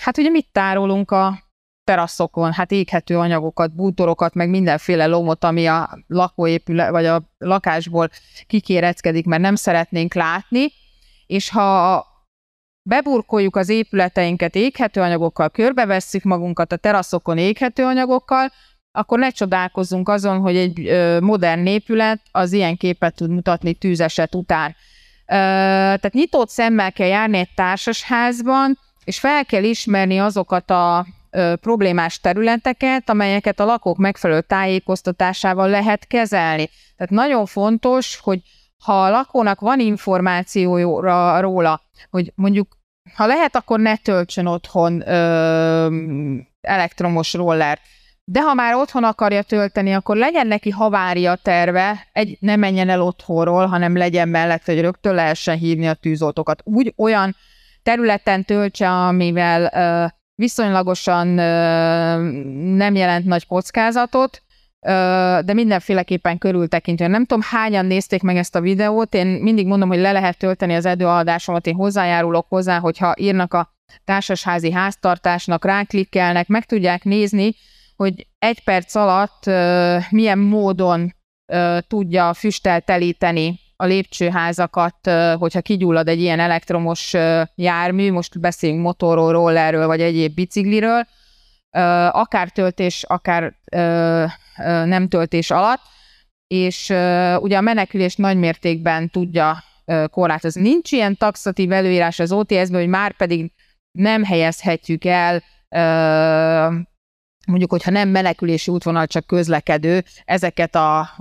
Hát 0.00 0.18
ugye 0.18 0.28
mit 0.28 0.46
tárolunk 0.52 1.10
a 1.10 1.38
teraszokon? 1.84 2.52
Hát 2.52 2.72
éghető 2.72 3.18
anyagokat, 3.18 3.74
bútorokat, 3.74 4.34
meg 4.34 4.48
mindenféle 4.48 5.06
lomot, 5.06 5.44
ami 5.44 5.66
a 5.66 5.98
lakóépület, 6.06 6.90
vagy 6.90 7.06
a 7.06 7.22
lakásból 7.38 8.10
kikéreckedik, 8.46 9.26
mert 9.26 9.42
nem 9.42 9.54
szeretnénk 9.54 10.14
látni. 10.14 10.72
És 11.26 11.50
ha 11.50 12.08
beburkoljuk 12.82 13.56
az 13.56 13.68
épületeinket 13.68 14.54
éghető 14.54 15.00
anyagokkal, 15.00 15.50
körbevesszük 15.50 16.22
magunkat 16.22 16.72
a 16.72 16.76
teraszokon 16.76 17.38
éghető 17.38 17.84
anyagokkal, 17.84 18.52
akkor 18.92 19.18
ne 19.18 19.30
csodálkozzunk 19.30 20.08
azon, 20.08 20.38
hogy 20.38 20.56
egy 20.56 20.90
modern 21.20 21.66
épület 21.66 22.20
az 22.30 22.52
ilyen 22.52 22.76
képet 22.76 23.14
tud 23.14 23.30
mutatni 23.30 23.74
tűzeset 23.74 24.34
után. 24.34 24.76
Tehát 25.26 26.12
nyitott 26.12 26.48
szemmel 26.48 26.92
kell 26.92 27.06
járni 27.06 27.38
egy 27.38 27.54
társasházban, 27.54 28.78
és 29.04 29.18
fel 29.18 29.44
kell 29.44 29.64
ismerni 29.64 30.18
azokat 30.18 30.70
a 30.70 31.06
problémás 31.60 32.20
területeket, 32.20 33.10
amelyeket 33.10 33.60
a 33.60 33.64
lakók 33.64 33.96
megfelelő 33.96 34.40
tájékoztatásával 34.40 35.68
lehet 35.68 36.06
kezelni. 36.06 36.68
Tehát 36.96 37.12
nagyon 37.12 37.46
fontos, 37.46 38.20
hogy 38.22 38.40
ha 38.80 39.04
a 39.04 39.10
lakónak 39.10 39.60
van 39.60 39.80
információja 39.80 41.40
róla, 41.40 41.80
hogy 42.10 42.32
mondjuk 42.34 42.78
ha 43.14 43.26
lehet, 43.26 43.56
akkor 43.56 43.80
ne 43.80 43.96
töltsön 43.96 44.46
otthon 44.46 45.08
ö, 45.08 45.86
elektromos 46.60 47.32
roller. 47.32 47.78
De 48.24 48.40
ha 48.40 48.54
már 48.54 48.74
otthon 48.74 49.04
akarja 49.04 49.42
tölteni, 49.42 49.92
akkor 49.92 50.16
legyen 50.16 50.46
neki 50.46 50.70
havária 50.70 51.34
terve, 51.34 52.06
egy, 52.12 52.36
ne 52.40 52.56
menjen 52.56 52.88
el 52.88 53.02
otthonról, 53.02 53.66
hanem 53.66 53.96
legyen 53.96 54.28
mellett, 54.28 54.64
hogy 54.64 54.80
rögtön 54.80 55.14
lehessen 55.14 55.56
hívni 55.56 55.88
a 55.88 55.94
tűzoltókat. 55.94 56.60
Úgy 56.64 56.94
olyan 56.96 57.36
területen 57.82 58.44
töltse, 58.44 58.90
amivel 58.90 59.70
ö, 59.74 60.06
viszonylagosan 60.34 61.38
ö, 61.38 62.16
nem 62.76 62.94
jelent 62.94 63.24
nagy 63.24 63.46
kockázatot, 63.46 64.42
de 65.44 65.52
mindenféleképpen 65.52 66.38
körültekintően. 66.38 67.10
Nem 67.10 67.24
tudom, 67.24 67.44
hányan 67.50 67.86
nézték 67.86 68.22
meg 68.22 68.36
ezt 68.36 68.56
a 68.56 68.60
videót, 68.60 69.14
én 69.14 69.26
mindig 69.26 69.66
mondom, 69.66 69.88
hogy 69.88 69.98
le 69.98 70.12
lehet 70.12 70.38
tölteni 70.38 70.74
az 70.74 70.86
edőadásomat, 70.86 71.66
én 71.66 71.74
hozzájárulok 71.74 72.46
hozzá, 72.48 72.78
hogyha 72.78 73.14
írnak 73.18 73.54
a 73.54 73.74
társasházi 74.04 74.72
háztartásnak, 74.72 75.64
ráklikkelnek, 75.64 76.48
meg 76.48 76.64
tudják 76.64 77.04
nézni, 77.04 77.54
hogy 77.96 78.26
egy 78.38 78.64
perc 78.64 78.94
alatt 78.94 79.46
milyen 80.10 80.38
módon 80.38 81.14
tudja 81.88 82.34
füsttel 82.34 82.80
telíteni 82.80 83.60
a 83.76 83.84
lépcsőházakat, 83.84 85.10
hogyha 85.38 85.60
kigyullad 85.60 86.08
egy 86.08 86.20
ilyen 86.20 86.40
elektromos 86.40 87.14
jármű, 87.54 88.12
most 88.12 88.40
beszélünk 88.40 88.82
motorról, 88.82 89.32
rollerről, 89.32 89.86
vagy 89.86 90.00
egyéb 90.00 90.34
bicikliről, 90.34 91.06
akár 92.10 92.48
töltés, 92.48 93.04
akár 93.08 93.54
nem 94.64 95.08
töltés 95.08 95.50
alatt, 95.50 95.80
és 96.46 96.88
ugye 97.38 97.56
a 97.56 97.60
menekülés 97.60 98.16
nagy 98.16 98.36
mértékben 98.36 99.10
tudja 99.10 99.64
korlátozni. 100.10 100.60
Nincs 100.60 100.92
ilyen 100.92 101.16
taxatív 101.16 101.72
előírás 101.72 102.18
az 102.18 102.32
OTS-ben, 102.32 102.80
hogy 102.80 102.88
már 102.88 103.16
pedig 103.16 103.52
nem 103.98 104.24
helyezhetjük 104.24 105.04
el 105.04 105.42
mondjuk, 107.46 107.70
hogyha 107.70 107.90
nem 107.90 108.08
menekülési 108.08 108.70
útvonal, 108.70 109.06
csak 109.06 109.26
közlekedő, 109.26 110.04
ezeket 110.24 110.74
a 110.74 111.16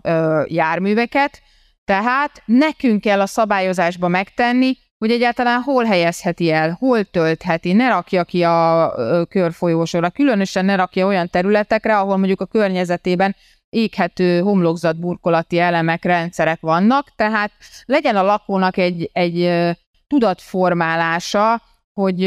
járműveket. 0.46 1.42
Tehát 1.86 2.42
nekünk 2.46 3.02
kell 3.02 3.22
a 3.22 3.26
szabályozásba 3.26 4.08
megtenni, 4.08 4.78
hogy 5.00 5.12
egyáltalán 5.12 5.62
hol 5.62 5.84
helyezheti 5.84 6.52
el, 6.52 6.76
hol 6.80 7.04
töltheti, 7.04 7.74
ne 7.74 7.88
rakja 7.88 8.24
ki 8.24 8.44
a 8.44 8.94
körfolyósora, 9.30 10.10
különösen 10.10 10.66
ne 10.66 10.76
rakja 10.76 11.06
olyan 11.06 11.30
területekre, 11.30 11.98
ahol 11.98 12.18
mondjuk 12.18 12.42
a 12.42 12.46
környezetében 12.46 13.36
éghető 13.70 14.40
homlokzatburkolati 14.40 15.60
elemek, 15.60 16.04
rendszerek 16.04 16.60
vannak, 16.62 17.08
tehát 17.16 17.52
legyen 17.86 18.16
a 18.16 18.24
lakónak 18.24 18.78
egy, 18.78 19.10
egy 19.14 19.68
tudatformálása, 20.08 21.62
hogy 21.94 22.20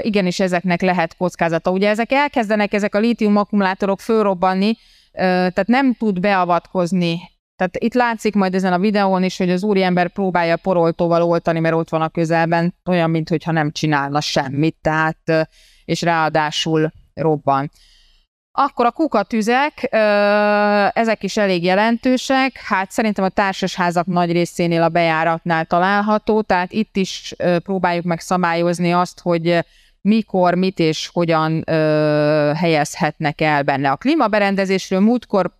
igenis 0.00 0.40
ezeknek 0.40 0.80
lehet 0.80 1.16
kockázata. 1.16 1.70
Ugye 1.70 1.88
ezek 1.88 2.12
elkezdenek, 2.12 2.72
ezek 2.72 2.94
a 2.94 2.98
lítium 2.98 3.36
akkumulátorok 3.36 4.00
fölrobbanni, 4.00 4.76
tehát 5.12 5.66
nem 5.66 5.94
tud 5.94 6.20
beavatkozni. 6.20 7.20
Tehát 7.60 7.76
itt 7.78 7.94
látszik 7.94 8.34
majd 8.34 8.54
ezen 8.54 8.72
a 8.72 8.78
videón 8.78 9.22
is, 9.22 9.38
hogy 9.38 9.50
az 9.50 9.62
úriember 9.62 10.08
próbálja 10.08 10.56
poroltóval 10.56 11.22
oltani, 11.22 11.60
mert 11.60 11.74
ott 11.74 11.88
van 11.88 12.02
a 12.02 12.08
közelben, 12.08 12.74
olyan, 12.84 13.10
mintha 13.10 13.52
nem 13.52 13.70
csinálna 13.70 14.20
semmit, 14.20 14.76
tehát, 14.82 15.48
és 15.84 16.02
ráadásul 16.02 16.92
robban. 17.14 17.70
Akkor 18.52 18.86
a 18.86 18.90
kukatüzek, 18.90 19.88
ezek 20.94 21.22
is 21.22 21.36
elég 21.36 21.64
jelentősek, 21.64 22.60
hát 22.64 22.90
szerintem 22.90 23.24
a 23.24 23.28
társasházak 23.28 24.06
nagy 24.06 24.32
részénél 24.32 24.82
a 24.82 24.88
bejáratnál 24.88 25.64
található, 25.64 26.42
tehát 26.42 26.72
itt 26.72 26.96
is 26.96 27.34
próbáljuk 27.62 28.04
meg 28.04 28.20
szabályozni 28.20 28.92
azt, 28.92 29.20
hogy 29.20 29.64
mikor, 30.00 30.54
mit 30.54 30.78
és 30.78 31.10
hogyan 31.12 31.64
helyezhetnek 32.56 33.40
el 33.40 33.62
benne. 33.62 33.90
A 33.90 33.96
klímaberendezésről 33.96 35.00
múltkor 35.00 35.58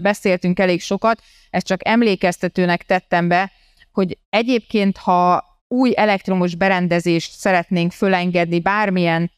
beszéltünk 0.00 0.58
elég 0.58 0.80
sokat, 0.80 1.22
ezt 1.50 1.66
csak 1.66 1.88
emlékeztetőnek 1.88 2.82
tettem 2.82 3.28
be, 3.28 3.52
hogy 3.92 4.18
egyébként, 4.28 4.96
ha 4.96 5.44
új 5.68 5.92
elektromos 5.96 6.54
berendezést 6.54 7.32
szeretnénk 7.32 7.92
fölengedni 7.92 8.60
bármilyen 8.60 9.30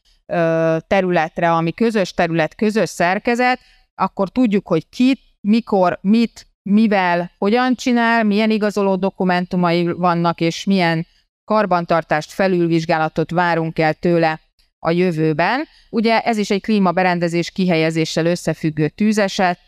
területre, 0.87 1.51
ami 1.51 1.73
közös 1.73 2.13
terület, 2.13 2.55
közös 2.55 2.89
szerkezet, 2.89 3.59
akkor 3.95 4.29
tudjuk, 4.29 4.67
hogy 4.67 4.89
kit, 4.89 5.19
mikor, 5.41 5.99
mit, 6.01 6.47
mivel, 6.61 7.31
hogyan 7.37 7.75
csinál, 7.75 8.23
milyen 8.23 8.49
igazoló 8.49 8.95
dokumentumai 8.95 9.91
vannak, 9.91 10.41
és 10.41 10.63
milyen 10.63 11.07
karbantartást, 11.45 12.31
felülvizsgálatot 12.31 13.31
várunk 13.31 13.79
el 13.79 13.93
tőle 13.93 14.39
a 14.85 14.91
jövőben. 14.91 15.67
Ugye 15.89 16.21
ez 16.21 16.37
is 16.37 16.49
egy 16.49 16.61
klímaberendezés 16.61 17.51
kihelyezéssel 17.51 18.25
összefüggő 18.25 18.87
tűzeset 18.87 19.59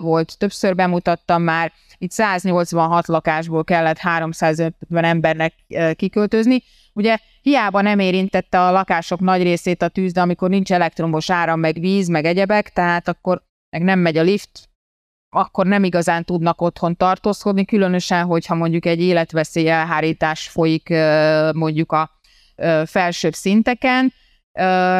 volt, 0.00 0.38
többször 0.38 0.74
bemutattam 0.74 1.42
már, 1.42 1.72
itt 1.98 2.10
186 2.10 3.06
lakásból 3.06 3.64
kellett 3.64 3.98
350 3.98 5.04
embernek 5.04 5.54
kiköltözni. 5.96 6.62
Ugye 6.92 7.18
hiába 7.42 7.80
nem 7.80 7.98
érintette 7.98 8.60
a 8.66 8.70
lakások 8.70 9.20
nagy 9.20 9.42
részét 9.42 9.82
a 9.82 9.88
tűz, 9.88 10.12
de 10.12 10.20
amikor 10.20 10.50
nincs 10.50 10.72
elektromos 10.72 11.30
áram, 11.30 11.60
meg 11.60 11.80
víz, 11.80 12.08
meg 12.08 12.24
egyebek, 12.24 12.72
tehát 12.72 13.08
akkor 13.08 13.42
meg 13.70 13.82
nem 13.82 13.98
megy 13.98 14.16
a 14.16 14.22
lift, 14.22 14.68
akkor 15.30 15.66
nem 15.66 15.84
igazán 15.84 16.24
tudnak 16.24 16.60
otthon 16.60 16.96
tartózkodni, 16.96 17.64
különösen, 17.64 18.24
hogyha 18.24 18.54
mondjuk 18.54 18.86
egy 18.86 19.00
életveszély 19.00 19.68
elhárítás 19.68 20.48
folyik 20.48 20.88
mondjuk 21.52 21.92
a 21.92 22.10
felsőbb 22.86 23.34
szinteken, 23.34 24.12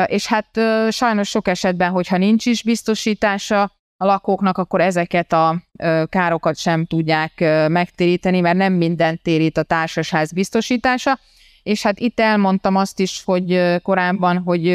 és 0.06 0.26
hát 0.26 0.60
sajnos 0.90 1.28
sok 1.28 1.48
esetben, 1.48 1.90
hogyha 1.90 2.16
nincs 2.16 2.46
is 2.46 2.62
biztosítása, 2.62 3.76
a 4.00 4.04
lakóknak, 4.04 4.58
akkor 4.58 4.80
ezeket 4.80 5.32
a 5.32 5.62
károkat 6.08 6.56
sem 6.56 6.86
tudják 6.86 7.32
megtéríteni, 7.68 8.40
mert 8.40 8.56
nem 8.56 8.73
minden 8.73 9.21
térít 9.23 9.56
a 9.56 9.62
társasház 9.62 10.32
biztosítása. 10.32 11.18
És 11.62 11.82
hát 11.82 11.99
itt 11.99 12.21
elmondtam 12.21 12.76
azt 12.76 13.00
is, 13.00 13.23
hogy 13.25 13.76
korábban, 13.82 14.38
hogy 14.38 14.73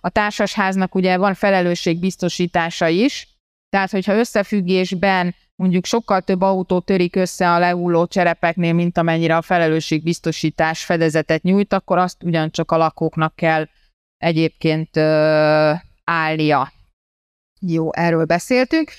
a 0.00 0.08
társasháznak 0.08 0.94
ugye 0.94 1.16
van 1.16 1.34
felelősségbiztosítása 1.34 2.88
is, 2.88 3.28
tehát 3.68 3.90
hogyha 3.90 4.14
összefüggésben 4.18 5.34
mondjuk 5.54 5.84
sokkal 5.84 6.20
több 6.20 6.40
autó 6.40 6.80
törik 6.80 7.16
össze 7.16 7.50
a 7.50 7.58
lehulló 7.58 8.06
cserepeknél, 8.06 8.72
mint 8.72 8.98
amennyire 8.98 9.36
a 9.36 9.42
felelősségbiztosítás 9.42 10.84
fedezetet 10.84 11.42
nyújt, 11.42 11.72
akkor 11.72 11.98
azt 11.98 12.22
ugyancsak 12.22 12.70
a 12.70 12.76
lakóknak 12.76 13.36
kell 13.36 13.68
egyébként 14.22 14.96
állnia. 16.04 16.72
Jó, 17.60 17.92
erről 17.92 18.24
beszéltünk. 18.24 18.90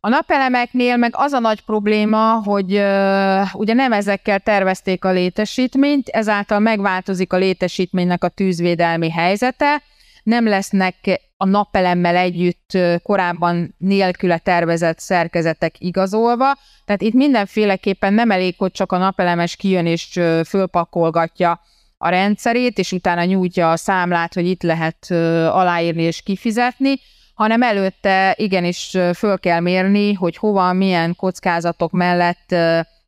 A 0.00 0.08
napelemeknél 0.08 0.96
meg 0.96 1.12
az 1.16 1.32
a 1.32 1.38
nagy 1.38 1.60
probléma, 1.60 2.42
hogy 2.44 2.72
uh, 2.72 3.54
ugye 3.54 3.74
nem 3.74 3.92
ezekkel 3.92 4.40
tervezték 4.40 5.04
a 5.04 5.10
létesítményt, 5.10 6.08
ezáltal 6.08 6.58
megváltozik 6.58 7.32
a 7.32 7.36
létesítménynek 7.36 8.24
a 8.24 8.28
tűzvédelmi 8.28 9.10
helyzete, 9.10 9.82
nem 10.22 10.48
lesznek 10.48 11.20
a 11.36 11.44
napelemmel 11.44 12.16
együtt 12.16 12.78
korábban 13.02 13.74
nélküle 13.78 14.38
tervezett 14.38 14.98
szerkezetek 14.98 15.74
igazolva, 15.78 16.58
tehát 16.84 17.02
itt 17.02 17.14
mindenféleképpen 17.14 18.14
nem 18.14 18.30
elég, 18.30 18.54
hogy 18.58 18.72
csak 18.72 18.92
a 18.92 18.98
napelemes 18.98 19.56
kijön 19.56 19.86
és 19.86 20.20
fölpakolgatja 20.46 21.60
a 22.04 22.08
rendszerét, 22.08 22.78
és 22.78 22.92
utána 22.92 23.24
nyújtja 23.24 23.70
a 23.70 23.76
számlát, 23.76 24.34
hogy 24.34 24.46
itt 24.46 24.62
lehet 24.62 25.10
aláírni 25.50 26.02
és 26.02 26.22
kifizetni, 26.22 26.94
hanem 27.34 27.62
előtte 27.62 28.34
igenis 28.38 28.96
föl 29.14 29.38
kell 29.38 29.60
mérni, 29.60 30.12
hogy 30.12 30.36
hova, 30.36 30.72
milyen 30.72 31.14
kockázatok 31.16 31.90
mellett 31.90 32.54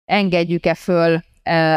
engedjük-e 0.04 0.74
föl 0.74 1.20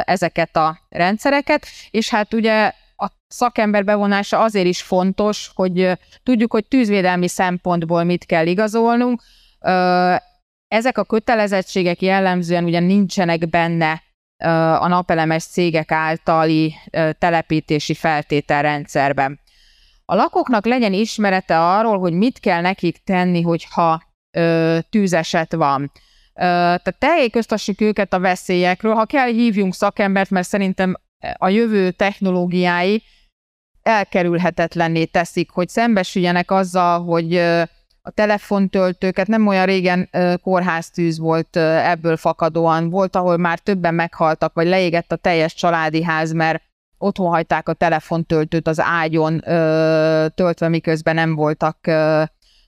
ezeket 0.02 0.56
a 0.56 0.80
rendszereket, 0.90 1.66
és 1.92 2.10
hát 2.10 2.34
ugye 2.34 2.72
a 2.98 3.08
szakember 3.28 3.84
bevonása 3.84 4.40
azért 4.40 4.68
is 4.68 4.82
fontos, 4.82 5.52
hogy 5.54 5.92
tudjuk, 6.24 6.52
hogy 6.52 6.66
tűzvédelmi 6.66 7.28
szempontból 7.28 8.04
mit 8.04 8.26
kell 8.26 8.48
igazolnunk. 8.48 9.22
Ezek 10.68 10.98
a 10.98 11.04
kötelezettségek 11.04 12.02
jellemzően 12.02 12.64
ugye 12.64 12.80
nincsenek 12.80 13.50
benne 13.50 14.06
a 14.80 14.88
napelemes 14.88 15.43
cégek 15.43 15.91
általi 15.91 16.76
telepítési 17.19 17.93
feltételrendszerben. 17.93 19.39
A 20.06 20.15
lakóknak 20.15 20.65
legyen 20.65 20.93
ismerete 20.93 21.60
arról, 21.60 22.00
hogy 22.00 22.13
mit 22.13 22.39
kell 22.39 22.62
nekik 22.62 23.04
tenni, 23.04 23.41
hogyha 23.41 24.04
ö, 24.38 24.78
tűzeset 24.89 25.54
van. 25.54 25.91
Ö, 26.34 26.41
tehát 26.41 26.95
tájékoztassuk 27.00 27.82
őket 27.82 28.13
a 28.13 28.19
veszélyekről, 28.19 28.93
ha 28.93 29.06
kell 29.06 29.28
hívjunk 29.28 29.73
szakembert, 29.73 30.30
mert 30.30 30.47
szerintem 30.47 30.95
a 31.38 31.50
jövő 31.50 31.91
technológiái 31.91 33.04
elkerülhetetlenné 33.82 35.06
teszik, 35.06 35.50
hogy 35.50 35.69
szembesüljenek 35.69 36.52
azzal, 36.52 37.04
hogy 37.04 37.34
a 38.08 38.12
telefontöltőket 38.13 39.28
nem 39.28 39.48
olyan 39.48 39.65
régen 39.65 40.10
kórháztűz 40.41 41.20
volt 41.20 41.56
ebből 41.58 42.17
fakadóan, 42.17 42.89
volt, 42.89 43.15
ahol 43.15 43.38
már 43.38 43.60
többen 43.60 43.93
meghaltak, 43.93 44.54
vagy 44.54 44.67
leégett 44.67 45.12
a 45.12 45.15
teljes 45.15 45.54
családi 45.54 46.04
ház, 46.04 46.32
mert 46.32 46.63
otthon 46.98 47.30
hagyták 47.30 47.70
a 47.70 47.74
telefontöltőt 47.74 48.67
az 48.67 48.80
ágyon 48.80 49.39
töltve, 50.36 50.67
miközben 50.67 51.15
nem 51.15 51.36
voltak 51.36 51.78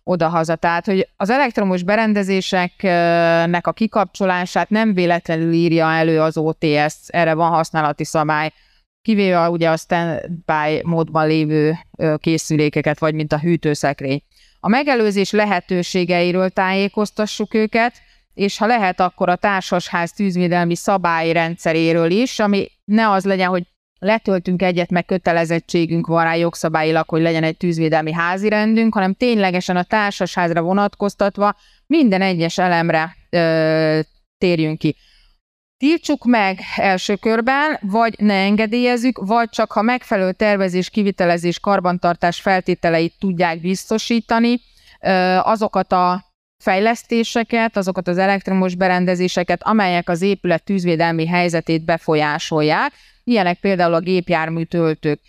odahaza. 0.03 0.55
Tehát, 0.55 0.85
hogy 0.85 1.09
az 1.17 1.29
elektromos 1.29 1.83
berendezéseknek 1.83 3.67
a 3.67 3.73
kikapcsolását 3.73 4.69
nem 4.69 4.93
véletlenül 4.93 5.53
írja 5.53 5.91
elő 5.91 6.21
az 6.21 6.37
OTS, 6.37 6.95
erre 7.07 7.33
van 7.33 7.49
használati 7.49 8.03
szabály, 8.03 8.51
kivéve 9.01 9.49
ugye 9.49 9.69
a 9.69 9.77
standby 9.77 10.81
módban 10.83 11.27
lévő 11.27 11.77
készülékeket, 12.17 12.99
vagy 12.99 13.13
mint 13.13 13.33
a 13.33 13.39
hűtőszekrény. 13.39 14.23
A 14.59 14.67
megelőzés 14.67 15.31
lehetőségeiről 15.31 16.49
tájékoztassuk 16.49 17.53
őket, 17.53 17.93
és 18.33 18.57
ha 18.57 18.65
lehet, 18.65 18.99
akkor 18.99 19.29
a 19.29 19.35
társasház 19.35 20.11
tűzvédelmi 20.11 20.75
szabályrendszeréről 20.75 22.11
is, 22.11 22.39
ami 22.39 22.71
ne 22.85 23.09
az 23.09 23.25
legyen, 23.25 23.49
hogy 23.49 23.63
letöltünk 23.99 24.61
egyet, 24.61 24.89
meg 24.89 25.05
kötelezettségünk 25.05 26.07
van 26.07 26.23
rá 26.23 26.35
jogszabályilag, 26.35 27.09
hogy 27.09 27.21
legyen 27.21 27.43
egy 27.43 27.57
tűzvédelmi 27.57 28.13
házi 28.13 28.49
rendünk, 28.49 28.93
hanem 28.93 29.13
ténylegesen 29.13 29.77
a 29.77 29.83
társasházra 29.83 30.61
vonatkoztatva 30.61 31.55
minden 31.85 32.21
egyes 32.21 32.57
elemre 32.57 33.15
ö, 33.29 33.99
térjünk 34.37 34.77
ki. 34.77 34.95
Tiltsuk 35.79 36.25
meg 36.25 36.59
első 36.75 37.15
körben, 37.15 37.77
vagy 37.81 38.15
ne 38.17 38.33
engedélyezzük, 38.33 39.19
vagy 39.25 39.49
csak 39.49 39.71
ha 39.71 39.81
megfelelő 39.81 40.31
tervezés, 40.31 40.89
kivitelezés, 40.89 41.59
karbantartás 41.59 42.41
feltételeit 42.41 43.13
tudják 43.19 43.61
biztosítani, 43.61 44.61
azokat 45.41 45.91
a 45.91 46.25
fejlesztéseket, 46.63 47.77
azokat 47.77 48.07
az 48.07 48.17
elektromos 48.17 48.75
berendezéseket, 48.75 49.63
amelyek 49.63 50.09
az 50.09 50.21
épület 50.21 50.63
tűzvédelmi 50.63 51.27
helyzetét 51.27 51.85
befolyásolják, 51.85 52.93
ilyenek 53.23 53.59
például 53.59 53.93
a 53.93 53.99
gépjármű 53.99 54.63
töltők. 54.63 55.19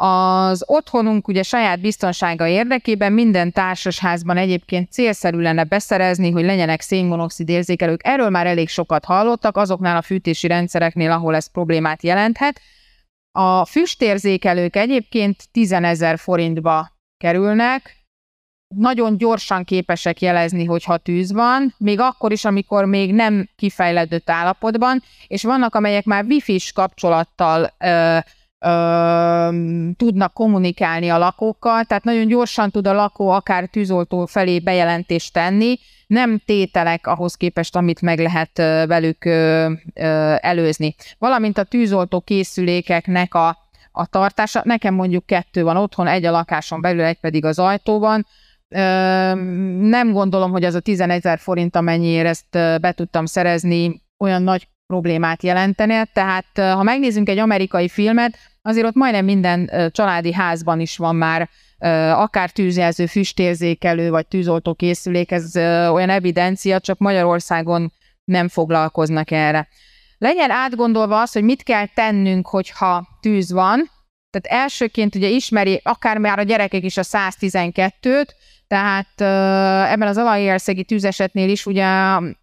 Az 0.00 0.64
otthonunk 0.66 1.28
ugye 1.28 1.42
saját 1.42 1.80
biztonsága 1.80 2.46
érdekében 2.46 3.12
minden 3.12 3.52
társasházban 3.52 4.36
egyébként 4.36 4.92
célszerű 4.92 5.38
lenne 5.38 5.64
beszerezni, 5.64 6.30
hogy 6.30 6.44
legyenek 6.44 6.80
szénmonoxid 6.80 7.48
érzékelők. 7.48 8.00
Erről 8.04 8.30
már 8.30 8.46
elég 8.46 8.68
sokat 8.68 9.04
hallottak, 9.04 9.56
azoknál 9.56 9.96
a 9.96 10.02
fűtési 10.02 10.46
rendszereknél, 10.46 11.10
ahol 11.10 11.34
ez 11.34 11.50
problémát 11.50 12.02
jelenthet. 12.02 12.60
A 13.38 13.64
füstérzékelők 13.64 14.76
egyébként 14.76 15.48
10 15.52 15.72
ezer 15.72 16.18
forintba 16.18 16.90
kerülnek, 17.16 17.96
nagyon 18.74 19.16
gyorsan 19.16 19.64
képesek 19.64 20.20
jelezni, 20.20 20.64
hogyha 20.64 20.96
tűz 20.96 21.32
van, 21.32 21.74
még 21.78 22.00
akkor 22.00 22.32
is, 22.32 22.44
amikor 22.44 22.84
még 22.84 23.14
nem 23.14 23.48
kifejlődött 23.56 24.30
állapotban, 24.30 25.02
és 25.26 25.42
vannak, 25.42 25.74
amelyek 25.74 26.04
már 26.04 26.24
wifi-s 26.24 26.72
kapcsolattal 26.72 27.74
ö, 27.78 28.18
ö, 28.58 29.48
tudnak 29.96 30.32
kommunikálni 30.32 31.08
a 31.08 31.18
lakókkal, 31.18 31.84
tehát 31.84 32.04
nagyon 32.04 32.26
gyorsan 32.26 32.70
tud 32.70 32.86
a 32.86 32.92
lakó 32.92 33.28
akár 33.28 33.68
tűzoltó 33.68 34.26
felé 34.26 34.58
bejelentést 34.58 35.32
tenni, 35.32 35.78
nem 36.06 36.38
tételek 36.44 37.06
ahhoz 37.06 37.34
képest, 37.34 37.76
amit 37.76 38.00
meg 38.00 38.18
lehet 38.18 38.56
velük 38.86 39.24
ö, 39.24 39.72
ö, 39.94 40.34
előzni. 40.40 40.94
Valamint 41.18 41.58
a 41.58 41.64
tűzoltó 41.64 42.20
készülékeknek 42.20 43.34
a, 43.34 43.56
a 43.92 44.06
tartása, 44.06 44.60
nekem 44.64 44.94
mondjuk 44.94 45.26
kettő 45.26 45.62
van 45.62 45.76
otthon, 45.76 46.06
egy 46.06 46.24
a 46.24 46.30
lakáson 46.30 46.80
belül, 46.80 47.02
egy 47.02 47.20
pedig 47.20 47.44
az 47.44 47.58
ajtóban, 47.58 48.26
nem 49.78 50.12
gondolom, 50.12 50.50
hogy 50.50 50.64
az 50.64 50.74
a 50.74 50.80
11 50.80 51.16
ezer 51.16 51.38
forint, 51.38 51.76
amennyiért 51.76 52.26
ezt 52.26 52.80
be 52.80 52.92
tudtam 52.92 53.26
szerezni, 53.26 54.02
olyan 54.18 54.42
nagy 54.42 54.68
problémát 54.88 55.42
jelentene. 55.42 56.04
Tehát 56.04 56.46
ha 56.54 56.82
megnézzünk 56.82 57.28
egy 57.28 57.38
amerikai 57.38 57.88
filmet, 57.88 58.38
azért 58.62 58.86
ott 58.86 58.94
majdnem 58.94 59.24
minden 59.24 59.90
családi 59.92 60.32
házban 60.32 60.80
is 60.80 60.96
van 60.96 61.16
már 61.16 61.48
akár 62.14 62.50
tűzjelző, 62.50 63.06
füstérzékelő 63.06 64.10
vagy 64.10 64.26
tűzoltó 64.26 64.74
készülék, 64.74 65.30
ez 65.30 65.56
olyan 65.92 66.10
evidencia, 66.10 66.80
csak 66.80 66.98
Magyarországon 66.98 67.92
nem 68.24 68.48
foglalkoznak 68.48 69.30
erre. 69.30 69.68
Legyen 70.18 70.50
átgondolva 70.50 71.20
az, 71.20 71.32
hogy 71.32 71.42
mit 71.42 71.62
kell 71.62 71.86
tennünk, 71.86 72.48
hogyha 72.48 73.06
tűz 73.20 73.52
van. 73.52 73.90
Tehát 74.30 74.62
elsőként 74.62 75.14
ugye 75.14 75.28
ismeri 75.28 75.80
akár 75.84 76.18
már 76.18 76.38
a 76.38 76.42
gyerekek 76.42 76.84
is 76.84 76.96
a 76.96 77.02
112-t, 77.02 78.28
tehát 78.68 79.20
ebben 79.90 80.08
az 80.08 80.16
alajérszegi 80.16 80.84
tűzesetnél 80.84 81.48
is 81.48 81.66
ugye 81.66 81.84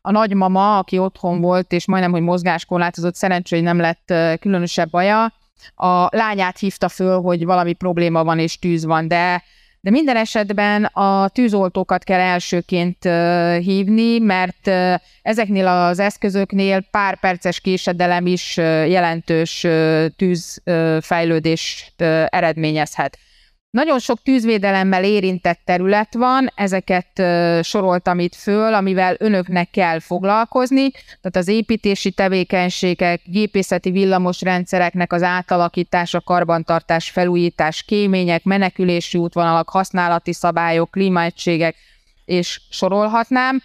a 0.01 0.11
nagymama, 0.11 0.77
aki 0.77 0.97
otthon 0.97 1.41
volt, 1.41 1.71
és 1.71 1.87
majdnem, 1.87 2.11
hogy 2.11 2.21
mozgáskorlátozott, 2.21 3.15
szerencsé, 3.15 3.55
hogy 3.55 3.65
nem 3.65 3.79
lett 3.79 4.13
különösebb 4.39 4.89
baja, 4.89 5.33
a 5.75 6.07
lányát 6.15 6.59
hívta 6.59 6.89
föl, 6.89 7.21
hogy 7.21 7.45
valami 7.45 7.73
probléma 7.73 8.23
van 8.23 8.39
és 8.39 8.59
tűz 8.59 8.85
van, 8.85 9.07
de 9.07 9.43
de 9.85 9.91
minden 9.91 10.15
esetben 10.15 10.83
a 10.83 11.27
tűzoltókat 11.27 12.03
kell 12.03 12.19
elsőként 12.19 13.03
hívni, 13.63 14.19
mert 14.19 14.67
ezeknél 15.21 15.67
az 15.67 15.99
eszközöknél 15.99 16.81
pár 16.91 17.19
perces 17.19 17.59
késedelem 17.59 18.25
is 18.25 18.57
jelentős 18.87 19.67
tűzfejlődést 20.15 21.93
eredményezhet. 22.27 23.17
Nagyon 23.75 23.99
sok 23.99 24.21
tűzvédelemmel 24.23 25.03
érintett 25.03 25.59
terület 25.65 26.13
van, 26.13 26.51
ezeket 26.55 27.23
soroltam 27.63 28.19
itt 28.19 28.35
föl, 28.35 28.73
amivel 28.73 29.15
önöknek 29.19 29.69
kell 29.69 29.99
foglalkozni, 29.99 30.91
tehát 30.91 31.35
az 31.35 31.47
építési 31.47 32.11
tevékenységek, 32.11 33.21
gépészeti 33.23 33.91
villamosrendszereknek 33.91 35.13
az 35.13 35.23
átalakítása, 35.23 36.21
karbantartás, 36.21 37.09
felújítás, 37.09 37.83
kémények, 37.83 38.43
menekülési 38.43 39.17
útvonalak, 39.17 39.69
használati 39.69 40.33
szabályok, 40.33 40.91
klímaegységek, 40.91 41.75
és 42.25 42.61
sorolhatnám. 42.69 43.61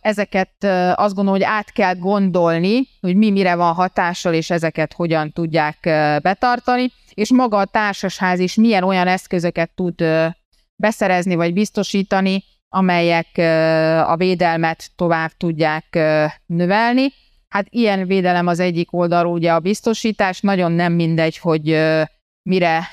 Ezeket 0.00 0.64
azt 0.94 1.14
gondolom, 1.14 1.40
hogy 1.40 1.42
át 1.42 1.72
kell 1.72 1.94
gondolni, 1.94 2.88
hogy 3.00 3.16
mi 3.16 3.30
mire 3.30 3.54
van 3.54 3.74
hatással, 3.74 4.34
és 4.34 4.50
ezeket 4.50 4.92
hogyan 4.92 5.32
tudják 5.32 5.78
betartani. 6.22 6.92
És 7.14 7.32
maga 7.32 7.56
a 7.58 7.64
társasház 7.64 8.38
is 8.38 8.54
milyen 8.54 8.82
olyan 8.82 9.06
eszközöket 9.06 9.70
tud 9.74 10.04
beszerezni 10.76 11.34
vagy 11.34 11.52
biztosítani, 11.52 12.44
amelyek 12.68 13.26
a 14.06 14.16
védelmet 14.16 14.90
tovább 14.96 15.30
tudják 15.36 15.98
növelni. 16.46 17.12
Hát 17.48 17.66
ilyen 17.68 18.06
védelem 18.06 18.46
az 18.46 18.60
egyik 18.60 18.92
oldalról 18.92 19.32
ugye 19.32 19.52
a 19.52 19.60
biztosítás, 19.60 20.40
nagyon 20.40 20.72
nem 20.72 20.92
mindegy, 20.92 21.38
hogy 21.38 21.78
mire 22.42 22.88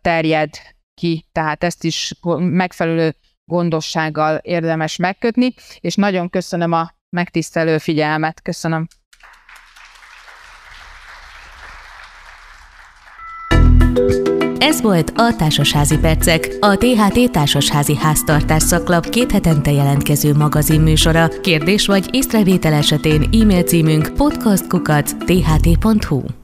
terjed 0.00 0.50
ki, 0.94 1.26
tehát 1.32 1.64
ezt 1.64 1.84
is 1.84 2.14
megfelelő 2.38 3.14
gondossággal 3.44 4.36
érdemes 4.36 4.96
megkötni, 4.96 5.54
és 5.80 5.94
nagyon 5.94 6.30
köszönöm 6.30 6.72
a 6.72 6.94
megtisztelő 7.10 7.78
figyelmet. 7.78 8.42
Köszönöm. 8.42 8.86
Ez 14.58 14.80
volt 14.80 15.12
a 15.14 15.36
Társasházi 15.36 15.98
Percek, 15.98 16.48
a 16.60 16.76
THT 16.76 17.30
Társasházi 17.30 17.96
Háztartás 17.96 18.62
szaklap 18.62 19.08
két 19.08 19.32
hetente 19.32 19.70
jelentkező 19.70 20.34
magazinműsora. 20.34 21.28
Kérdés 21.28 21.86
vagy 21.86 22.08
észrevétel 22.10 22.72
esetén 22.72 23.22
e-mail 23.22 23.62
címünk 23.62 24.14
podcastkukac.tht.hu 24.14 26.43